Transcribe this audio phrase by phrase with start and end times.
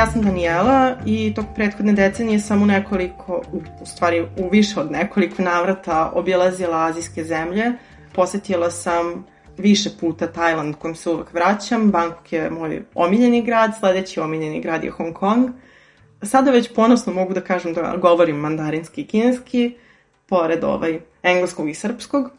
[0.00, 3.42] Ja sam Danijela i tog prethodne decenije sam u nekoliko,
[3.82, 7.72] u stvari u više od nekoliko navrata obilazila azijske zemlje.
[8.12, 9.26] Posetila sam
[9.58, 11.90] više puta Tajland kojem se uvek vraćam.
[11.90, 15.50] Bangkok je moj omiljeni grad, sledeći omiljeni grad je Hong Kong.
[16.22, 19.76] Sada već ponosno mogu da kažem da govorim mandarinski i kineski,
[20.26, 22.30] pored ovaj, engleskog i srpskog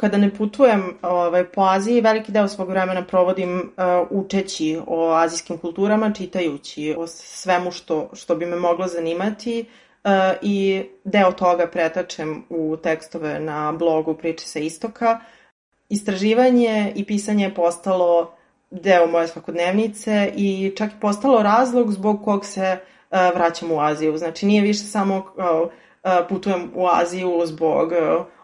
[0.00, 5.58] kada ne putujem ovaj, po Aziji, veliki deo svog vremena provodim uh, učeći o azijskim
[5.58, 9.64] kulturama, čitajući o svemu što, što bi me moglo zanimati
[10.04, 10.10] uh,
[10.42, 15.20] i deo toga pretačem u tekstove na blogu Priče sa istoka.
[15.88, 18.34] Istraživanje i pisanje je postalo
[18.70, 24.18] deo moje svakodnevnice i čak i postalo razlog zbog kog se uh, vraćam u Aziju.
[24.18, 25.70] Znači nije više samo uh,
[26.28, 27.92] putujem u Aziju zbog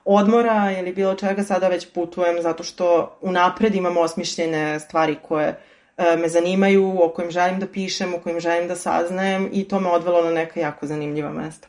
[0.06, 5.60] odmora ili bilo čega, sada već putujem zato što unapred imam osmišljene stvari koje
[5.96, 9.80] e, me zanimaju, o kojim želim da pišem, o kojim želim da saznajem i to
[9.80, 11.68] me odvelo na neka jako zanimljiva mesta.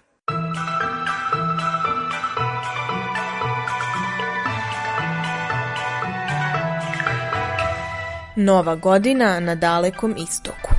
[8.35, 10.76] Nova godina na dalekom istoku.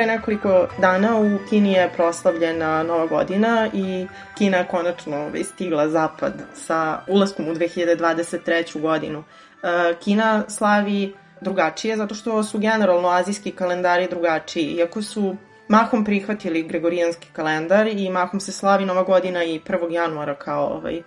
[0.00, 4.06] Pre nekoliko dana u Kini je proslavljena Nova godina i
[4.38, 8.80] Kina je konačno ovaj, stigla zapad sa ulaskom u 2023.
[8.80, 9.24] godinu.
[9.62, 14.64] E, Kina slavi drugačije zato što su generalno azijski kalendari drugačiji.
[14.64, 15.36] Iako su
[15.68, 19.92] mahom prihvatili gregorijanski kalendar i mahom se slavi Nova godina i 1.
[19.92, 21.02] januara kao ovaj, e,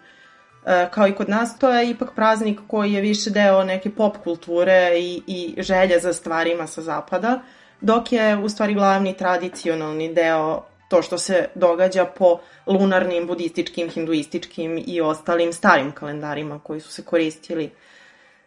[0.91, 4.99] kao i kod nas, to je ipak praznik koji je više deo neke pop kulture
[4.99, 7.29] i, i želje za stvarima sa zapada.
[7.35, 13.89] Uh, dok je u stvari glavni tradicionalni deo to što se događa po lunarnim, budističkim,
[13.89, 17.71] hinduističkim i ostalim starim kalendarima koji su se koristili.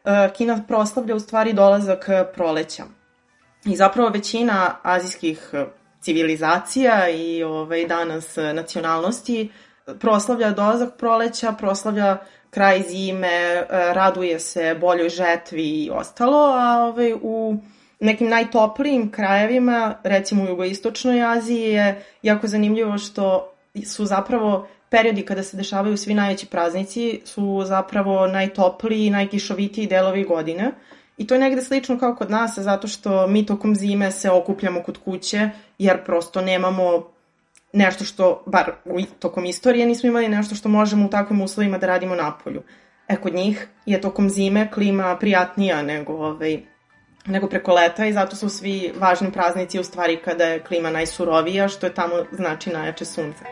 [0.04, 2.84] E, Kina proslavlja u stvari dolazak proleća.
[3.64, 5.50] I zapravo većina azijskih
[6.00, 9.50] civilizacija i ovaj, danas nacionalnosti
[10.00, 12.16] proslavlja dolazak proleća, proslavlja
[12.50, 17.56] kraj zime, raduje se boljoj žetvi i ostalo, a ovaj, u
[18.00, 23.52] nekim najtoplijim krajevima, recimo u jugoistočnoj Aziji je jako zanimljivo što
[23.84, 30.24] su zapravo periodi kada se dešavaju svi najveći praznici su zapravo najtopliji i najkišovitiji delovi
[30.24, 30.72] godine.
[31.16, 34.82] I to je negde slično kao kod nas, zato što mi tokom zime se okupljamo
[34.82, 37.06] kod kuće, jer prosto nemamo
[37.72, 38.72] nešto što, bar
[39.18, 42.62] tokom istorije nismo imali nešto što možemo u takvim uslovima da radimo napolju.
[43.08, 46.62] E, kod njih je tokom zime klima prijatnija nego ovaj,
[47.26, 51.68] nego preko leta i zato su svi važni praznici u stvari kada je klima najsurovija,
[51.68, 53.44] što je tamo znači najjače sunce.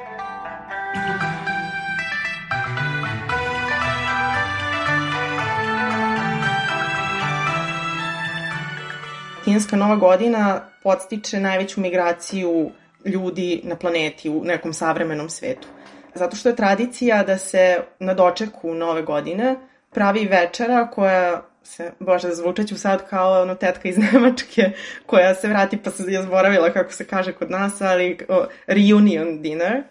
[9.45, 12.71] Kineska nova godina podstiče najveću migraciju
[13.05, 15.69] ljudi na planeti u nekom savremenom svetu.
[16.15, 19.57] Zato što je tradicija da se na dočeku nove godine
[19.91, 24.71] pravi večera koja se, bože, zvučaću sad kao ono tetka iz Nemačke
[25.07, 29.43] koja se vrati pa se je zboravila kako se kaže kod nas, ali o, reunion
[29.43, 29.83] dinner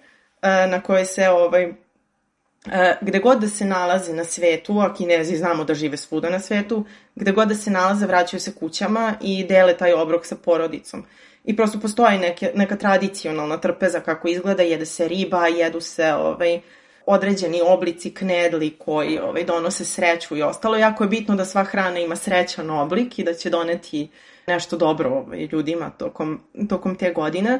[0.41, 5.37] e, na kojoj se ovaj, e, gde god da se nalaze na svetu, a kinezi
[5.37, 6.85] znamo da žive svuda na svetu,
[7.15, 11.05] gde god da se nalaze vraćaju se kućama i dele taj obrok sa porodicom.
[11.45, 16.61] i prosto postoji neke, neka tradicionalna trpeza kako izgleda, jede se riba, jedu se ovaj,
[17.05, 20.77] određeni oblici knedli koji ovaj, donose sreću i ostalo.
[20.77, 24.09] Jako je bitno da sva hrana ima srećan oblik i da će doneti
[24.47, 27.59] nešto dobro ovaj, ljudima tokom, tokom te godine.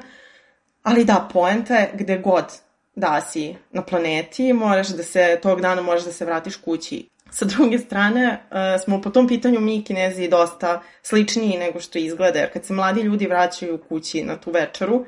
[0.84, 2.46] Ali da, poenta je gde god
[2.96, 7.10] da si na planeti, moraš da se, tog dana možeš da se vratiš kući.
[7.32, 12.40] Sa druge strane, uh, smo po tom pitanju mi kinezi dosta sličniji nego što izgleda,
[12.40, 15.06] jer kad se mladi ljudi vraćaju kući na tu večeru,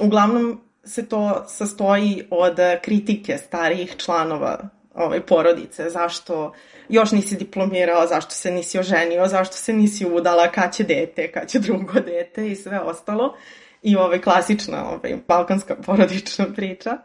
[0.00, 6.52] uglavnom se to sastoji od kritike starijih članova ovaj, porodice, zašto
[6.88, 11.48] još nisi diplomirao, zašto se nisi oženio, zašto se nisi udala, kad će dete, kad
[11.48, 13.36] će drugo dete i sve ostalo.
[13.82, 16.98] I ovaj, klasična ovaj, balkanska porodična priča.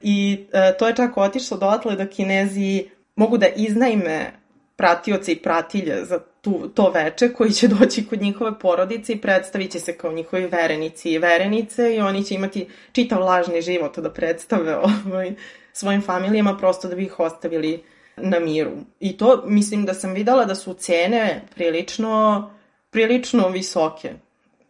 [0.00, 2.84] I e, to je čak otišlo dotle da kinezi
[3.16, 4.32] mogu da iznajme
[4.76, 9.70] pratioce i pratilje za tu, to veče koji će doći kod njihove porodice i predstavit
[9.70, 14.10] će se kao njihovi verenici i verenice i oni će imati čitav lažni život da
[14.10, 14.76] predstave
[15.06, 15.32] ovaj,
[15.72, 17.82] svojim familijama prosto da bi ih ostavili
[18.16, 18.70] na miru.
[19.00, 22.50] I to mislim da sam videla da su cene prilično,
[22.90, 24.12] prilično visoke.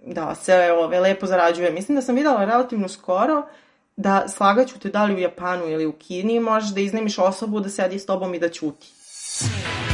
[0.06, 1.72] Da, se ove, lepo zarađuje.
[1.72, 3.42] Mislim da sam videla relativno skoro
[3.96, 7.68] da slagaću te da li u Japanu ili u Kini možeš da iznemiš osobu da
[7.68, 8.92] sedi s tobom i da ćuti.
[9.40, 9.89] mora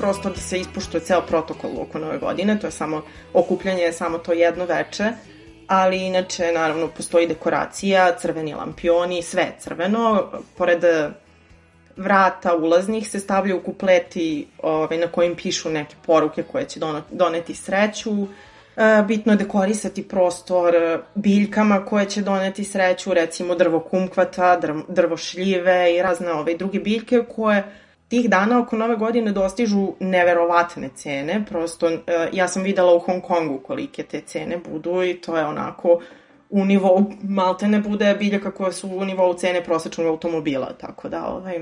[0.00, 3.02] prosto da se ispuštuje ceo protokol oko nove godine, to je samo,
[3.34, 5.12] okupljanje je samo to jedno veče,
[5.66, 10.84] ali inače, naravno, postoji dekoracija, crveni lampioni, sve je crveno, pored
[11.96, 16.80] vrata ulaznih se stavljaju kupleti ovaj, na kojim pišu neke poruke koje će
[17.10, 18.10] doneti sreću,
[18.76, 20.74] e, bitno je dekorisati prostor
[21.14, 27.22] biljkama koje će doneti sreću, recimo drvo kumkvata, drvo šljive i razne ove druge biljke
[27.36, 27.64] koje
[28.10, 32.00] tih dana oko nove godine dostižu neverovatne cene, prosto uh,
[32.32, 36.00] ja sam videla u Hong Kongu kolike te cene budu i to je onako
[36.50, 41.26] u nivou, malte ne bude biljaka koje su u nivou cene prosečnog automobila, tako da
[41.26, 41.58] ovaj,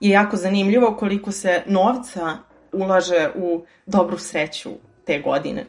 [0.00, 2.38] je jako zanimljivo koliko se novca
[2.72, 4.70] ulaže u dobru sreću
[5.04, 5.66] te godine.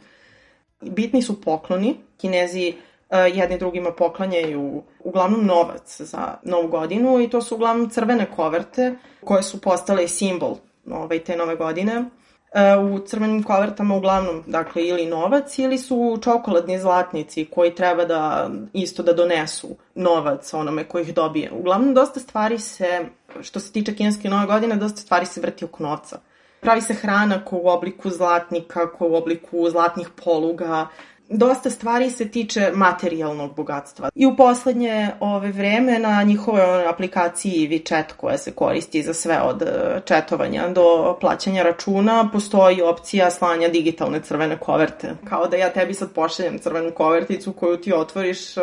[0.81, 7.41] Bitni su pokloni, kinezi Eh, jedni drugima poklanjaju uglavnom novac za novu godinu i to
[7.41, 10.55] su uglavnom crvene koverte koje su postale simbol
[10.91, 12.05] ovaj, te nove godine.
[12.53, 18.49] Eh, u crvenim kovertama uglavnom, dakle, ili novac ili su čokoladni zlatnici koji treba da
[18.73, 21.51] isto da donesu novac onome koji ih dobije.
[21.51, 23.05] Uglavnom, dosta stvari se,
[23.41, 26.19] što se tiče kineske nove godine, dosta stvari se vrti oko novca.
[26.59, 30.87] Pravi se hrana ko u obliku zlatnika, ko u obliku zlatnih poluga,
[31.29, 34.09] dosta stvari se tiče materijalnog bogatstva.
[34.15, 39.61] I u poslednje ove vreme na njihovoj aplikaciji WeChat koja se koristi za sve od
[39.61, 45.15] e, četovanja do plaćanja računa, postoji opcija slanja digitalne crvene koverte.
[45.29, 48.61] Kao da ja tebi sad pošaljem crvenu koverticu koju ti otvoriš e,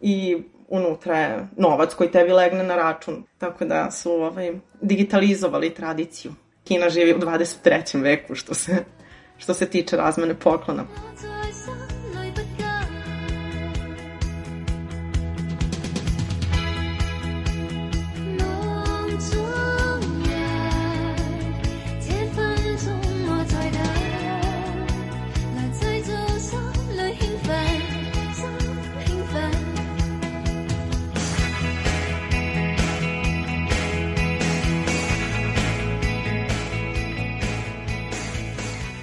[0.00, 3.24] i unutra je novac koji tebi legne na račun.
[3.38, 6.32] Tako da su ovaj, digitalizovali tradiciju.
[6.64, 8.02] Kina živi u 23.
[8.02, 8.76] veku što se,
[9.38, 10.84] što se tiče razmene poklona.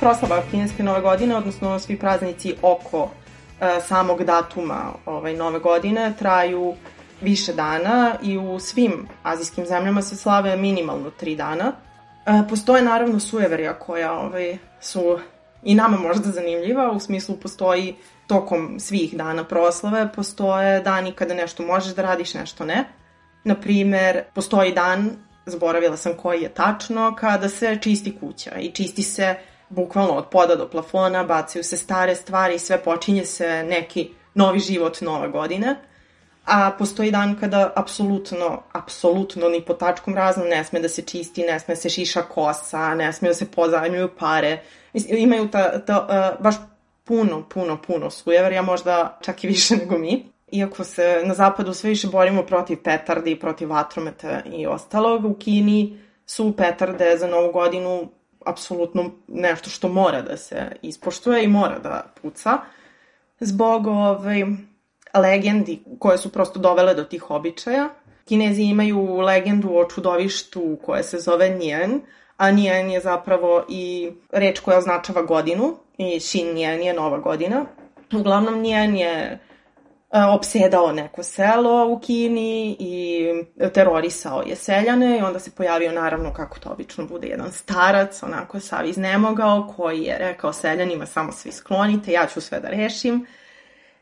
[0.06, 3.10] Proslava kineske nove godine, odnosno svi praznici oko
[3.62, 6.76] e, samog datuma ovaj, nove godine traju
[7.22, 11.72] više dana i u svim azijskim zemljama se slave minimalno tri dana.
[12.26, 15.20] E, postoje naravno sujeverja koja ovaj, su
[15.64, 17.96] i nama možda zanimljiva, u smislu postoji
[18.28, 22.84] tokom svih dana proslave, postoje dani kada nešto možeš da radiš, nešto ne.
[23.44, 25.12] Naprimer, postoji dan,
[25.46, 29.36] zaboravila sam koji je tačno, kada se čisti kuća i čisti se
[29.70, 34.60] bukvalno od poda do plafona, bacaju se stare stvari i sve počinje se neki novi
[34.60, 35.76] život, nova godina.
[36.46, 41.44] A postoji dan kada apsolutno, apsolutno ni po tačkom raznom ne sme da se čisti,
[41.44, 44.62] ne sme da se šiša kosa, ne sme da se pozajmljuju pare.
[44.94, 46.00] Imaju ta, ta,
[46.38, 46.56] uh, baš
[47.04, 50.26] puno, puno, puno sujeverja, možda čak i više nego mi.
[50.52, 56.00] Iako se na zapadu sve više borimo protiv petardi, protiv vatrometa i ostalog, u Kini
[56.26, 58.10] su petarde za novu godinu
[58.46, 62.58] apsolutno nešto što mora da se ispoštuje i mora da puca.
[63.40, 64.44] Zbog ovaj,
[65.14, 67.90] legendi koje su prosto dovele do tih običaja.
[68.26, 72.02] Kinezi imaju legendu o čudovištu koje se zove Nian,
[72.38, 77.66] a Nian je zapravo i reč koja označava godinu i Shin Nian je nova godina.
[78.14, 79.40] Uglavnom Nian je
[80.10, 83.28] opsedao neko selo u Kini i
[83.74, 88.60] terorisao je seljane i onda se pojavio naravno kako to obično bude jedan starac, onako
[88.60, 93.26] sav iznemogao koji je rekao seljanima samo svi sklonite, ja ću sve da rešim.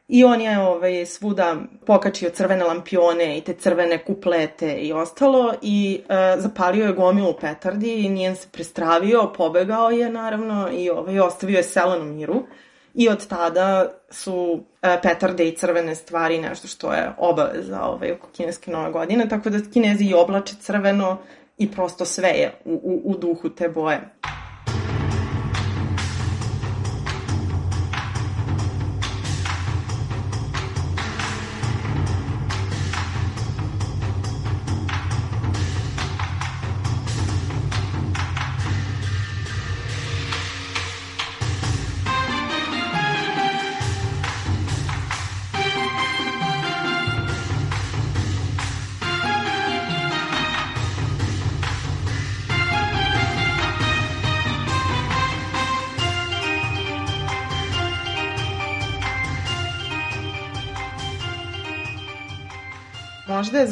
[0.07, 1.55] I on je ovaj, svuda
[1.85, 7.93] pokačio crvene lampione i te crvene kuplete i ostalo i e, zapalio je gomilu petardi
[7.93, 12.43] i nijen se prestravio, pobegao je naravno i ovaj, ostavio je selo na miru.
[12.93, 18.27] I od tada su e, petarde i crvene stvari nešto što je obaveza ovaj, oko
[18.27, 21.17] kineske nove godine, tako da kinezi i oblače crveno
[21.57, 24.01] i prosto sve je u, u, u duhu te boje.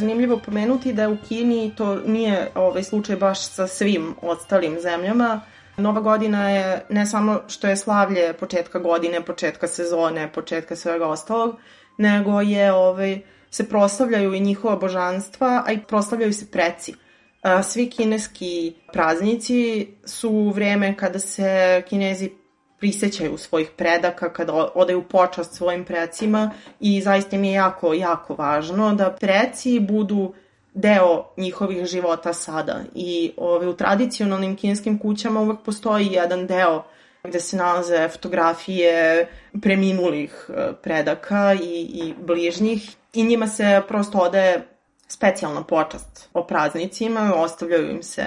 [0.01, 5.41] Zanimljivo pomenuti da u Kini to nije ovaj slučaj baš sa svim ostalim zemljama.
[5.77, 11.55] Nova godina je ne samo što je slavlje početka godine, početka sezone, početka svega ostalog,
[11.97, 16.93] nego je ovaj, se proslavljaju i njihova božanstva, a i proslavljaju se preci.
[17.63, 22.29] Svi kineski praznici su vreme kada se kinezi
[22.81, 28.93] prisećaju svojih predaka, kada odaju počast svojim precima i zaista mi je jako, jako važno
[28.93, 30.33] da preci budu
[30.73, 32.81] deo njihovih života sada.
[32.95, 36.83] I ove, u tradicionalnim kineskim kućama uvek postoji jedan deo
[37.23, 39.27] gde se nalaze fotografije
[39.61, 44.67] preminulih e, predaka i, i bližnjih i njima se prosto odaje
[45.07, 48.25] specijalna počast o praznicima, ostavljaju im se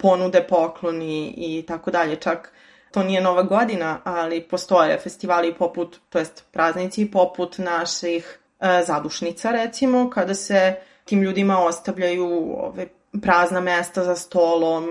[0.00, 2.16] ponude, pokloni i tako dalje.
[2.16, 2.52] Čak
[2.92, 9.50] to nije nova godina, ali postoje festivali poput, to jest praznici poput naših e, zadušnica
[9.50, 12.86] recimo, kada se tim ljudima ostavljaju ove
[13.22, 14.84] prazna mesta za stolom.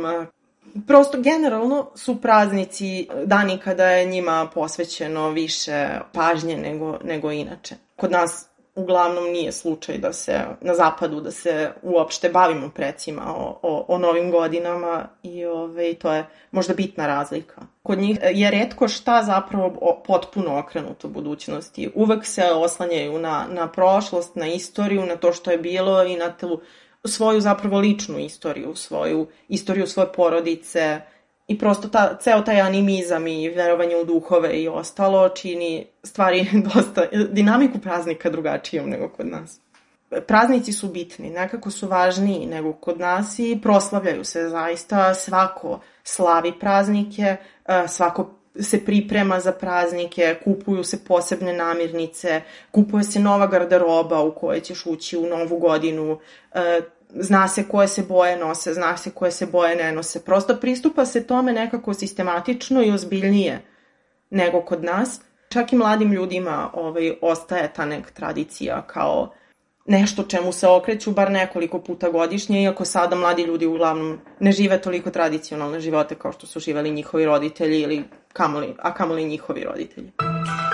[0.87, 7.75] Prosto generalno su praznici dani kada je njima posvećeno više pažnje nego, nego inače.
[7.95, 13.59] Kod nas uglavnom nije slučaj da se na zapadu da se uopšte bavimo precima o,
[13.61, 17.61] o, o novim godinama i ove, to je možda bitna razlika.
[17.83, 21.91] Kod njih je redko šta zapravo potpuno okrenuto budućnosti.
[21.95, 26.37] Uvek se oslanjaju na, na prošlost, na istoriju, na to što je bilo i na
[26.37, 26.61] tu
[27.05, 31.01] svoju zapravo ličnu istoriju, svoju istoriju svoje porodice,
[31.47, 37.05] i prosto ta, ceo taj animizam i verovanje u duhove i ostalo čini stvari dosta,
[37.31, 39.59] dinamiku praznika drugačijom nego kod nas.
[40.27, 46.53] Praznici su bitni, nekako su važniji nego kod nas i proslavljaju se zaista, svako slavi
[46.59, 48.29] praznike, e, svako
[48.59, 54.85] se priprema za praznike, kupuju se posebne namirnice, kupuje se nova garderoba u kojoj ćeš
[54.85, 56.19] ući u novu godinu,
[56.53, 56.81] e,
[57.15, 60.25] zna se koje se boje nose, zna se koje se boje ne nose.
[60.25, 63.61] Prosto pristupa se tome nekako sistematično i ozbiljnije
[64.29, 65.21] nego kod nas.
[65.49, 69.31] Čak i mladim ljudima ovaj, ostaje ta neka tradicija kao
[69.85, 74.81] nešto čemu se okreću bar nekoliko puta godišnje, iako sada mladi ljudi uglavnom ne žive
[74.81, 78.03] toliko tradicionalne živote kao što su živeli njihovi roditelji ili
[78.33, 80.07] kamoli, a kamoli njihovi roditelji.
[80.07, 80.70] U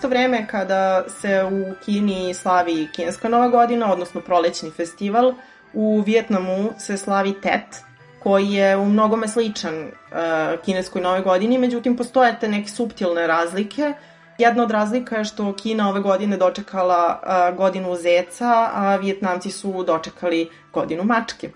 [0.00, 5.34] isto vreme kada se u Kini slavi Kineska nova godina, odnosno prolećni festival,
[5.72, 7.82] u Vjetnamu se slavi Tet,
[8.22, 13.92] koji je u mnogome sličan uh, kineskoj nove godini, međutim postoje te neke subtilne razlike.
[14.38, 19.84] Jedna od razlika je što Kina ove godine dočekala uh, godinu zeca, a Vjetnamci su
[19.84, 21.50] dočekali godinu mačke.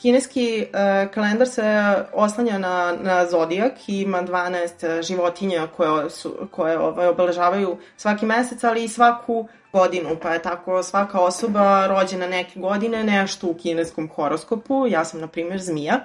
[0.00, 6.78] Kineski uh, kalendar se oslanja na, na zodijak i ima 12 životinja koje, su, koje
[6.78, 12.60] ovaj, obeležavaju svaki mesec, ali i svaku godinu, pa je tako svaka osoba rođena neke
[12.60, 16.00] godine nešto u kineskom horoskopu, ja sam na primjer zmija,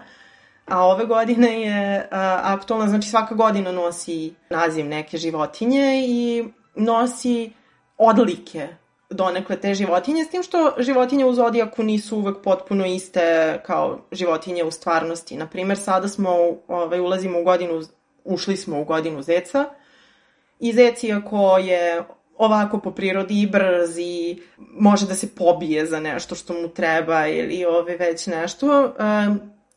[0.66, 6.46] a ove godine je a, aktualna, znači svaka godina nosi naziv neke životinje i
[6.76, 7.52] nosi
[7.98, 8.68] odlike
[9.14, 14.64] donekle te životinje, s tim što životinje u zodijaku nisu uvek potpuno iste kao životinje
[14.64, 15.38] u stvarnosti.
[15.38, 16.30] Naprimer, sada smo,
[16.68, 17.82] ovaj, ulazimo u godinu,
[18.24, 19.66] ušli smo u godinu zeca
[20.60, 22.04] i zec, iako je
[22.38, 27.28] ovako po prirodi i brz i može da se pobije za nešto što mu treba
[27.28, 28.94] ili ove već nešto.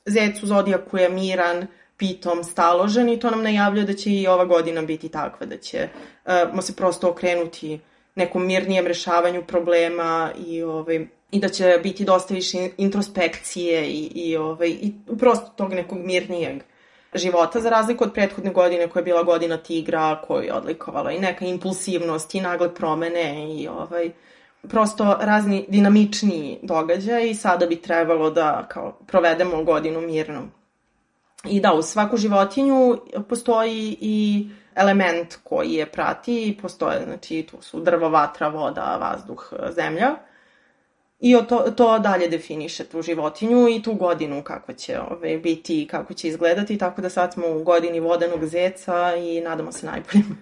[0.07, 1.67] Zec u zodijaku je miran,
[1.97, 5.89] pitom, staložen i to nam najavljuje da će i ova godina biti takva, da će
[6.25, 7.81] uh, se prosto okrenuti
[8.17, 14.37] nekom mirnijem rešavanju problema i ovaj i da će biti dosta više introspekcije i, i,
[14.37, 16.63] ovaj, i prosto tog nekog mirnijeg
[17.15, 21.19] života, za razliku od prethodne godine koja je bila godina tigra, koju je odlikovala i
[21.19, 24.11] neka impulsivnost i nagle promene i ovaj,
[24.69, 30.43] prosto razni dinamičniji događaj i sada bi trebalo da kao provedemo godinu mirno.
[31.45, 34.47] I da, u svaku životinju postoji i
[34.77, 40.17] element koji je prati i postoje, znači tu su drvo, vatra, voda, vazduh, zemlja.
[41.21, 45.87] I to, to dalje definiše tu životinju i tu godinu kako će ove, biti i
[45.87, 50.39] kako će izgledati, tako da sad smo u godini vodenog zeca i nadamo se najboljim.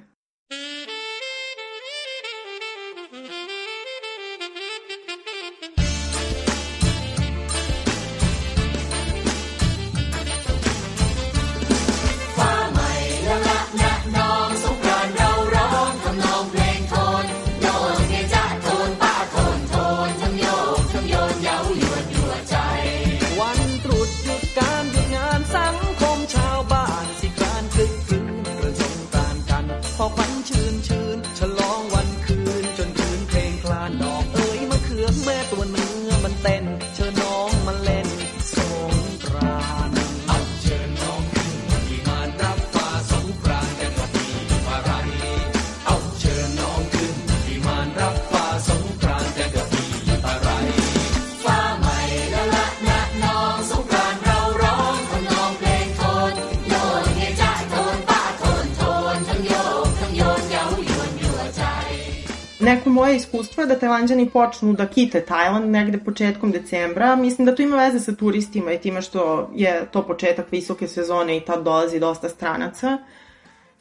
[62.64, 67.16] Neko moje iskustvo je da Tajlanđani počnu da kite Tajland negde početkom decembra.
[67.16, 71.36] Mislim da to ima veze sa turistima i time što je to početak visoke sezone
[71.36, 72.98] i tad dolazi dosta stranaca.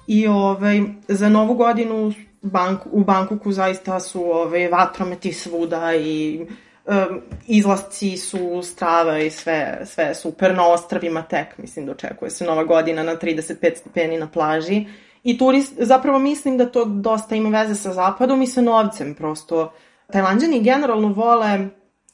[0.07, 6.45] I ovaj, za novu godinu bank, u Bankuku zaista su ovaj, vatrometi svuda i
[6.85, 10.55] um, izlasci su strava i sve, sve super.
[10.55, 14.85] Na ostravima tek, mislim, dočekuje se nova godina na 35 stepeni na plaži
[15.23, 19.73] I turist, zapravo mislim da to dosta ima veze sa zapadom i sa novcem, prosto.
[20.11, 21.67] Tajlanđani generalno vole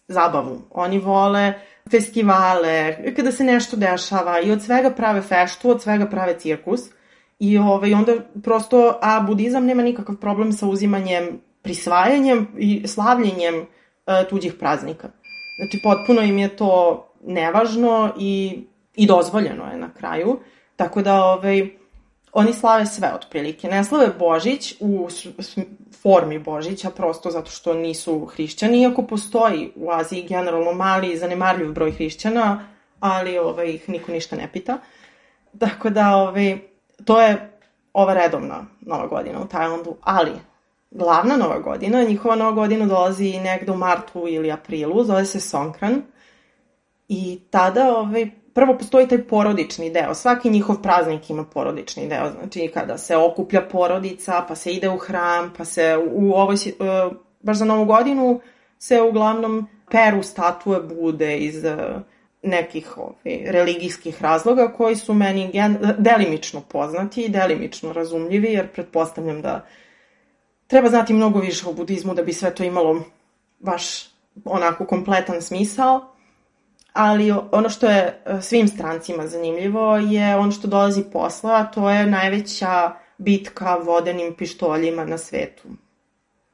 [0.07, 0.61] zabavu.
[0.71, 1.53] Oni vole
[1.91, 6.81] festivale, kada se nešto dešava i od svega prave feštu, od svega prave cirkus.
[7.39, 14.29] I ovaj, onda prosto, a budizam nema nikakav problem sa uzimanjem, prisvajanjem i slavljenjem uh,
[14.29, 15.09] tuđih praznika.
[15.57, 18.63] Znači, potpuno im je to nevažno i,
[18.95, 20.39] i dozvoljeno je na kraju.
[20.75, 21.78] Tako da, ovaj,
[22.33, 23.67] oni slave sve otprilike.
[23.67, 25.07] Ne slave Božić u
[26.01, 31.71] formi Božića, prosto zato što nisu hrišćani, iako postoji u Aziji generalno mali i zanemarljiv
[31.71, 32.67] broj hrišćana,
[32.99, 34.77] ali ovaj, ih niko ništa ne pita.
[35.59, 36.57] Tako da, ovaj,
[37.05, 37.59] to je
[37.93, 40.31] ova redovna nova godina u Tajlandu, ali
[40.91, 46.01] glavna nova godina, njihova nova godina dolazi negde u martu ili aprilu, zove se Songkran,
[47.07, 50.13] i tada ovaj, prvo postoji taj porodični deo.
[50.13, 52.31] Svaki njihov praznik ima porodični deo.
[52.31, 57.13] Znači kada se okuplja porodica, pa se ide u hram, pa se u ovoj, uh,
[57.41, 58.41] baš za novu godinu
[58.77, 62.01] se uglavnom peru statue bude iz uh,
[62.43, 69.41] nekih ovi, religijskih razloga koji su meni gen, delimično poznati i delimično razumljivi, jer pretpostavljam
[69.41, 69.65] da
[70.67, 73.03] treba znati mnogo više o budizmu da bi sve to imalo
[73.59, 74.09] baš
[74.45, 76.15] onako kompletan smisao
[76.99, 81.89] ali ono što je e, svim strancima zanimljivo je ono što dolazi posle, a to
[81.89, 85.67] je najveća bitka vodenim pištoljima na svetu.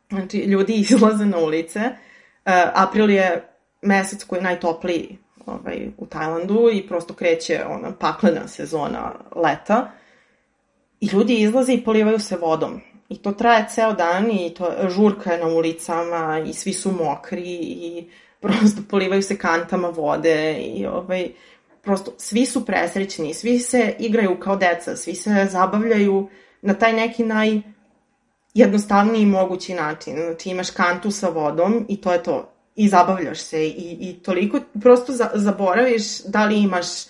[0.09, 1.79] Znači, ljudi izlaze na ulice.
[1.79, 3.49] Uh, april je
[3.81, 9.91] mesec koji je najtopliji ovaj, u Tajlandu i prosto kreće ona paklena sezona leta.
[10.99, 12.81] I ljudi izlaze i polivaju se vodom.
[13.09, 17.59] I to traje ceo dan i to žurka je na ulicama i svi su mokri
[17.61, 18.09] i
[18.45, 21.29] prosto polivaju se kantama vode i ovaj,
[21.81, 26.29] prosto svi su presrećni, svi se igraju kao deca, svi se zabavljaju
[26.61, 27.61] na taj neki naj
[28.53, 30.15] jednostavniji mogući način.
[30.15, 32.51] Znači imaš kantu sa vodom i to je to.
[32.75, 37.09] I zabavljaš se i, i toliko prosto za, zaboraviš da li imaš uh,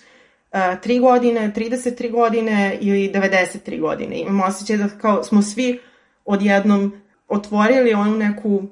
[0.52, 4.20] 3 godine, 33 godine ili 93 godine.
[4.20, 5.80] Imamo osjećaj da kao smo svi
[6.24, 8.62] odjednom otvorili onu neku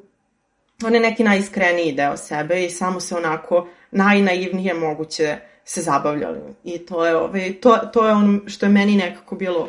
[0.84, 6.40] on je neki najiskreniji deo sebe i samo se onako najnaivnije moguće se zabavljali.
[6.64, 9.68] I to je, ovaj, to, to je ono što je meni nekako bilo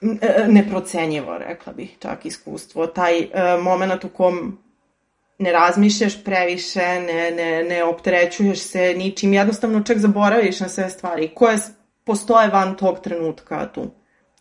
[0.00, 2.86] e, neprocenjivo, rekla bih, čak iskustvo.
[2.86, 4.58] Taj uh, moment u kom
[5.38, 11.30] ne razmišljaš previše, ne, ne, ne opterećuješ se ničim, jednostavno čak zaboraviš na sve stvari
[11.34, 11.58] koje
[12.04, 13.90] postoje van tog trenutka tu.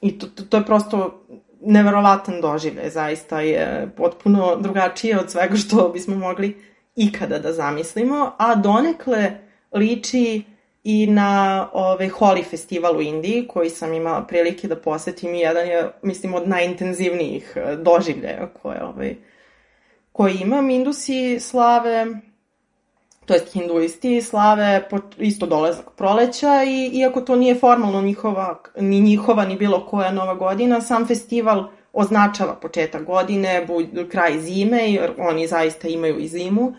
[0.01, 1.25] I to, to, to je prosto
[1.61, 6.57] neverovatan doživljaj, zaista je potpuno drugačije od svega što bismo mogli
[6.95, 9.31] ikada da zamislimo, a donekle
[9.71, 10.43] liči
[10.83, 15.67] i na ovaj Holi festival u Indiji, koji sam imala prilike da posetim i jedan
[15.67, 19.15] je, mislim, od najintenzivnijih eh, doživljaja koje, ovaj,
[20.11, 20.69] koje imam.
[20.69, 22.05] Indusi slave,
[23.27, 24.87] to jest hinduisti, slave
[25.17, 30.33] isto dolazak proleća i iako to nije formalno njihova, ni njihova, ni bilo koja nova
[30.33, 33.67] godina, sam festival označava početak godine,
[34.11, 36.73] kraj zime, jer oni zaista imaju i zimu.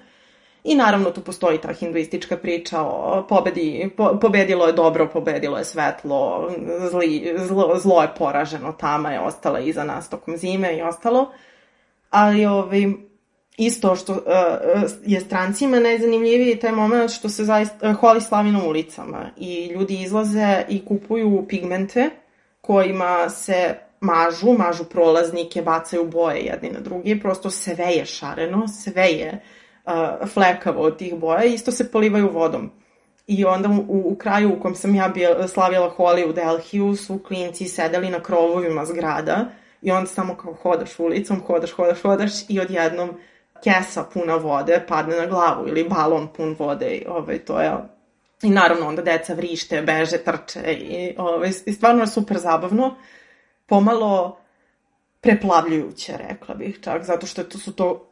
[0.65, 5.65] I naravno tu postoji ta hinduistička priča o pobedi, po, pobedilo je dobro, pobedilo je
[5.65, 6.51] svetlo,
[6.91, 11.31] zli, zlo, zlo je poraženo, tama je ostala iza nas tokom zime i ostalo.
[12.11, 13.08] Ali ovaj,
[13.59, 14.21] isto što uh,
[15.07, 19.31] je strancima najzanimljiviji taj moment što se zaista uh, holi slavi na ulicama.
[19.37, 22.11] I ljudi izlaze i kupuju pigmente
[22.61, 29.07] kojima se mažu, mažu prolaznike, bacaju boje jedni na drugi, prosto sve je šareno, sve
[29.07, 29.41] je
[29.87, 31.45] uh, flekavo od tih boja.
[31.45, 32.71] I isto se polivaju vodom.
[33.27, 37.19] I onda u, u kraju u kom sam ja bio, slavila holi u Delhiju su
[37.19, 39.51] klinci sedeli na krovovima zgrada
[39.83, 43.11] i onda samo kao hodaš ulicom, hodaš, hodaš, hodaš i odjednom
[43.65, 47.73] kesa puna vode padne na glavu ili balon pun vode i ovaj, to je
[48.43, 52.95] i naravno onda deca vrište, beže, trče i, ovaj, i stvarno je super zabavno.
[53.67, 54.39] Pomalo
[55.21, 58.09] preplavljujuće, rekla bih čak, zato što to su to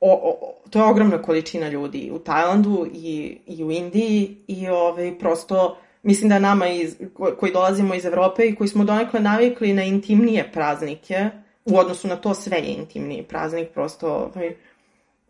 [0.00, 5.18] o, o, to je ogromna količina ljudi u Tajlandu i, i u Indiji i ovaj,
[5.18, 6.96] prosto mislim da nama iz,
[7.38, 11.30] koji dolazimo iz Evrope i koji smo donekle navikli na intimnije praznike,
[11.66, 14.56] u odnosu na to sve je intimni praznik, prosto, ovaj,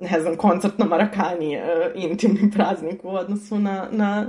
[0.01, 4.27] ne znam, koncert na Marakani je intimni praznik u odnosu na, na,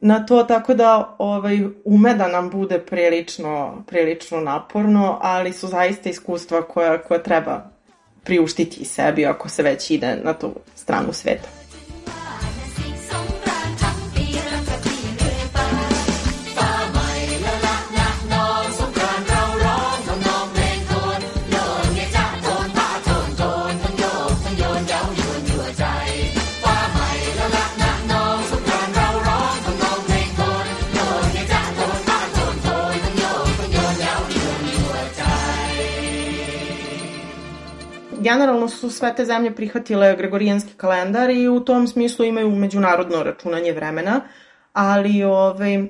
[0.00, 6.10] na to, tako da ovaj, ume da nam bude prilično, prilično naporno, ali su zaista
[6.10, 7.70] iskustva koja, koja treba
[8.24, 11.61] priuštiti sebi ako se već ide na tu stranu sveta.
[38.22, 43.72] Generalno su sve te zemlje prihvatile gregorijanski kalendar i u tom smislu imaju međunarodno računanje
[43.72, 44.20] vremena,
[44.72, 45.84] ali, ovaj,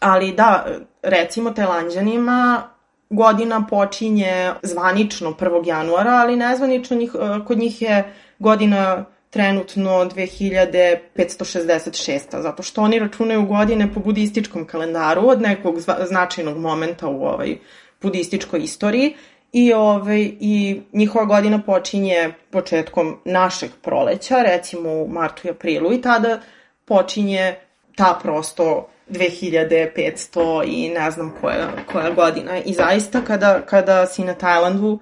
[0.00, 0.66] ali da,
[1.02, 2.62] recimo Tajlanđanima
[3.10, 5.66] godina počinje zvanično 1.
[5.66, 7.12] januara, ali nezvanično njih,
[7.46, 12.42] kod njih je godina trenutno 2566.
[12.42, 15.74] Zato što oni računaju godine po budističkom kalendaru od nekog
[16.08, 17.58] značajnog momenta u ovoj
[18.02, 19.14] budističkoj istoriji
[19.52, 26.02] I, ovaj, I njihova godina počinje početkom našeg proleća, recimo u martu i aprilu, i
[26.02, 26.40] tada
[26.84, 27.54] počinje
[27.96, 32.58] ta prosto 2500 i ne znam koja, koja godina.
[32.58, 34.98] I zaista kada, kada si na Tajlandu,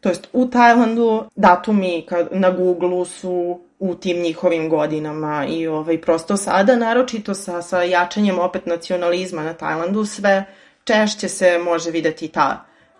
[0.00, 6.00] to jest u Tajlandu, datumi kad, na Google su u tim njihovim godinama i ovaj,
[6.00, 10.44] prosto sada, naročito sa, sa jačanjem opet nacionalizma na Tajlandu, sve
[10.84, 12.64] češće se može videti ta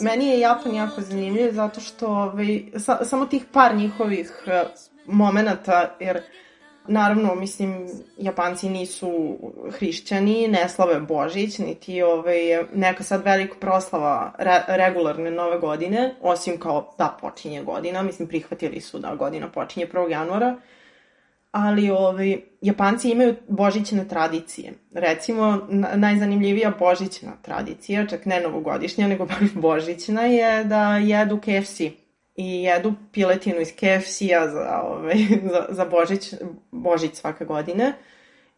[0.00, 4.52] Meni je Japan jako zanimljiv zato što ovaj, sa, samo tih par njihovih uh,
[5.06, 6.22] momenata, jer
[6.88, 9.38] naravno, mislim, Japanci nisu
[9.70, 16.60] hrišćani, ne slave Božić, niti ovaj, neka sad velika proslava re, regularne nove godine, osim
[16.60, 20.10] kao da počinje godina, mislim, prihvatili su da godina počinje 1.
[20.10, 20.56] januara,
[21.56, 24.72] ali ovaj, Japanci imaju božićne tradicije.
[24.94, 31.80] Recimo, na, najzanimljivija božićna tradicija, čak ne novogodišnja, nego baš božićna, je da jedu KFC
[32.36, 35.16] i jedu piletinu iz KFC-a za, ovaj,
[35.52, 36.34] za, za Božić,
[36.70, 37.92] Božić svake godine.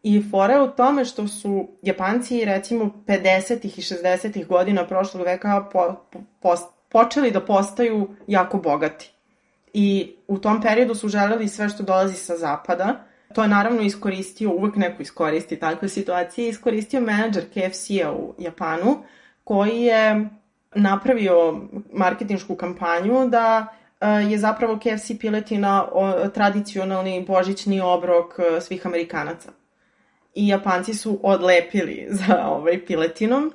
[0.03, 3.65] I fora je u tome što su Japanci recimo 50.
[3.65, 4.45] i 60.
[4.45, 5.95] godina prošlog veka po,
[6.41, 6.55] po,
[6.89, 9.18] počeli da postaju jako bogati.
[9.73, 13.05] I u tom periodu su želeli sve što dolazi sa zapada.
[13.33, 19.03] To je naravno iskoristio, uvek neko iskoristi takve situacije, iskoristio menadžer KFC-a u Japanu,
[19.43, 20.29] koji je
[20.75, 21.61] napravio
[21.93, 23.67] marketinšku kampanju da
[24.01, 25.87] e, je zapravo KFC piletina
[26.33, 29.51] tradicionalni božićni obrok e, svih Amerikanaca.
[30.35, 33.53] I Japanci su odlepili za ovaj piletinom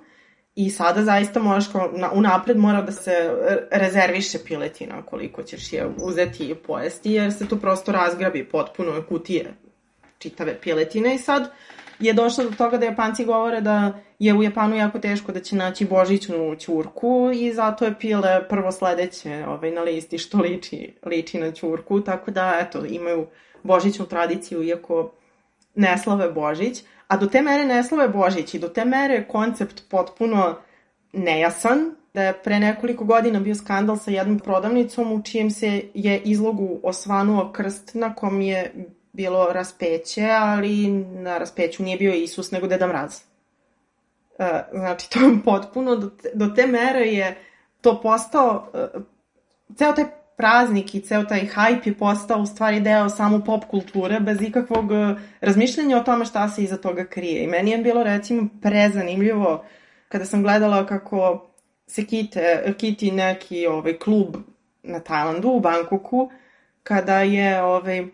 [0.57, 3.31] i sada zaista možeš kao na, unapred mora da se
[3.71, 9.55] rezerviše piletina koliko ćeš je uzeti i pojesti jer se to prosto razgrabi potpuno kutije
[10.19, 11.15] čitave piletine.
[11.15, 11.51] I sad
[11.99, 15.57] je došlo do toga da Japanci govore da je u Japanu jako teško da će
[15.57, 21.39] naći božićnu ćurku i zato je pile prvo sledeće ovaj, na listi što liči, liči
[21.39, 23.27] na ćurku, tako da eto, imaju
[23.63, 25.13] božićnu tradiciju iako
[25.75, 26.83] ne slave Božić,
[27.15, 30.57] a do te mere ne slave Božić i do te mere koncept potpuno
[31.13, 36.19] nejasan, da je pre nekoliko godina bio skandal sa jednom prodavnicom u čijem se je
[36.19, 42.67] izlogu osvanuo krst na kom je bilo raspeće, ali na raspeću nije bio Isus, nego
[42.67, 43.21] Deda Mraz.
[44.39, 47.37] E, znači, to je potpuno, do te, do te mere je
[47.81, 48.87] to postao, e,
[49.77, 50.05] ceo taj
[50.37, 54.93] praznik i ceo taj hype je postao u stvari deo samo pop kulture, bez ikakvog
[54.93, 57.45] e, razmišljanja o tome šta se iza toga krije.
[57.45, 59.65] I meni je bilo, recimo, prezanimljivo
[60.09, 61.47] kada sam gledala kako
[61.87, 64.37] se kite, kiti neki ovaj, klub
[64.83, 66.31] na Tajlandu, u Bangkoku,
[66.83, 68.07] kada je ovaj,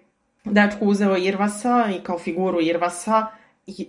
[0.45, 3.27] dečko uzeo Irvasa i kao figuru Irvasa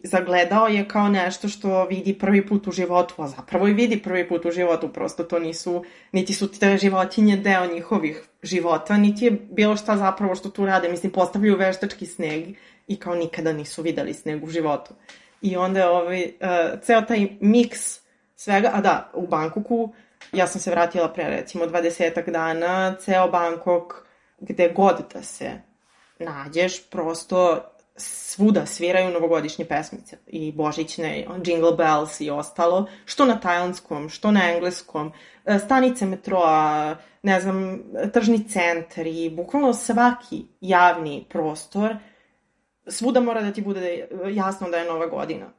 [0.03, 4.27] zagledao je kao nešto što vidi prvi put u životu, a zapravo i vidi prvi
[4.27, 9.31] put u životu, prosto to nisu, niti su te životinje deo njihovih života, niti je
[9.31, 12.43] bilo šta zapravo što tu rade, mislim, postavljaju veštački sneg
[12.87, 14.93] i kao nikada nisu videli sneg u životu.
[15.41, 17.99] I onda je ovaj, uh, ceo taj miks
[18.35, 19.93] svega, a da, u Bankoku,
[20.33, 23.93] ja sam se vratila pre recimo 20 dana, ceo Bangkok,
[24.39, 25.51] gde god da se
[26.19, 27.61] nađeš, prosto
[27.95, 34.51] svuda sviraju novogodišnje pesmice i božićne, jingle bells i ostalo, što na tajlanskom, što na
[34.53, 35.11] engleskom,
[35.45, 41.95] e, stanice metroa, ne znam, tržni centar i bukvalno svaki javni prostor,
[42.87, 45.49] svuda mora da ti bude jasno da je nova godina.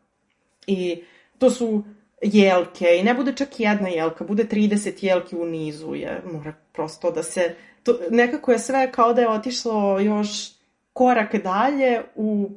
[0.67, 1.05] I
[1.39, 1.85] to su
[2.23, 7.11] jelke i ne bude čak jedna jelka, bude 30 jelki u nizu, je, mora prosto
[7.11, 10.62] da se, to, nekako je sve kao da je otišlo još
[10.93, 12.51] korak dalje u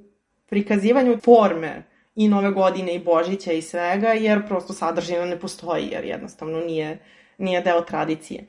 [0.45, 1.83] prikazivanju forme
[2.15, 6.99] i nove godine i Božića i svega, jer prosto sadržina ne postoji, jer jednostavno nije,
[7.37, 8.47] nije deo tradicije.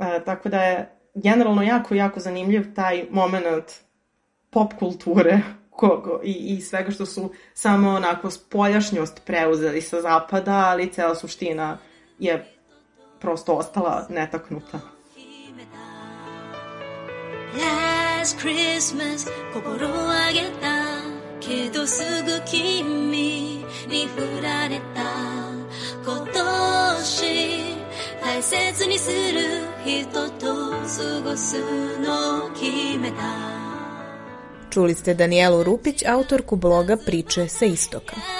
[0.00, 3.64] E, tako da je generalno jako, jako zanimljiv taj moment
[4.50, 5.40] pop kulture
[5.70, 11.78] kogo, i, i svega što su samo onako spoljašnjost preuzeli sa zapada, ali cela suština
[12.18, 12.44] je
[13.20, 14.80] prosto ostala netaknuta.
[18.19, 20.83] Last Christmas 心をあげた
[21.39, 25.03] けどすぐ君に振られた
[26.03, 27.75] 今年
[28.21, 33.55] 大切にする人と過ごすのを決めた
[34.69, 38.38] Čuli ste Danijelu Rupić, autorku bloga Priče sa istoka.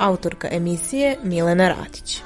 [0.00, 2.22] Autorka emisije Milena Ratić.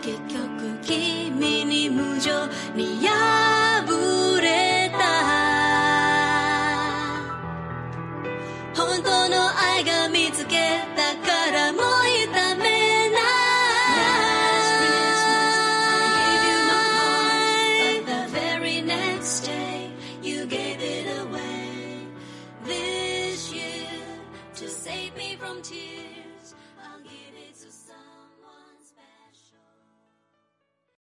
[0.00, 0.38] 結局
[0.82, 2.30] 君に無情
[2.74, 4.98] に破れた
[8.74, 10.56] 本当の愛が見つけ
[10.96, 11.82] たからもう